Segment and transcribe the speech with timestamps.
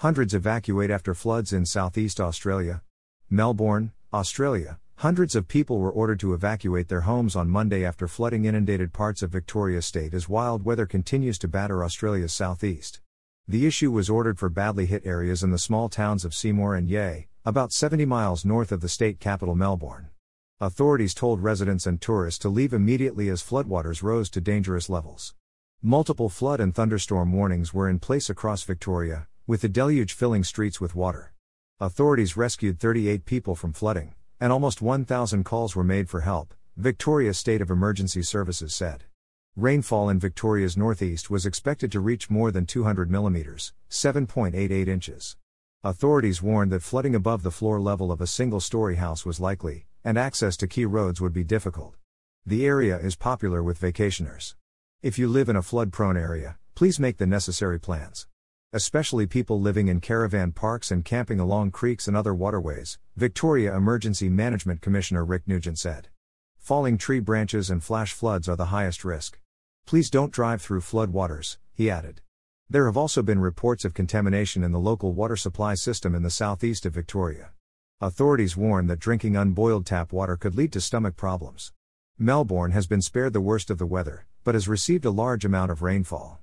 [0.00, 2.80] Hundreds evacuate after floods in southeast Australia.
[3.28, 4.78] Melbourne, Australia.
[4.96, 9.20] Hundreds of people were ordered to evacuate their homes on Monday after flooding inundated parts
[9.20, 13.02] of Victoria State as wild weather continues to batter Australia's southeast.
[13.46, 16.88] The issue was ordered for badly hit areas in the small towns of Seymour and
[16.88, 20.08] Yea, about 70 miles north of the state capital Melbourne.
[20.62, 25.34] Authorities told residents and tourists to leave immediately as floodwaters rose to dangerous levels.
[25.82, 30.80] Multiple flood and thunderstorm warnings were in place across Victoria, with the deluge filling streets
[30.80, 31.32] with water.
[31.80, 37.34] Authorities rescued 38 people from flooding, and almost 1,000 calls were made for help, Victoria
[37.34, 39.02] State of Emergency Services said.
[39.56, 45.36] Rainfall in Victoria's northeast was expected to reach more than 200 millimeters, 7.88 inches.
[45.82, 49.84] Authorities warned that flooding above the floor level of a single story house was likely,
[50.04, 51.96] and access to key roads would be difficult.
[52.46, 54.54] The area is popular with vacationers.
[55.02, 58.28] If you live in a flood prone area, please make the necessary plans.
[58.72, 64.28] Especially people living in caravan parks and camping along creeks and other waterways, Victoria Emergency
[64.28, 66.06] Management Commissioner Rick Nugent said.
[66.56, 69.40] Falling tree branches and flash floods are the highest risk.
[69.86, 72.20] Please don't drive through flood waters, he added.
[72.68, 76.30] There have also been reports of contamination in the local water supply system in the
[76.30, 77.50] southeast of Victoria.
[78.00, 81.72] Authorities warn that drinking unboiled tap water could lead to stomach problems.
[82.20, 85.72] Melbourne has been spared the worst of the weather, but has received a large amount
[85.72, 86.40] of rainfall.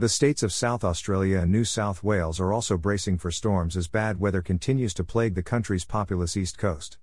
[0.00, 3.88] The states of South Australia and New South Wales are also bracing for storms as
[3.88, 6.98] bad weather continues to plague the country's populous east coast.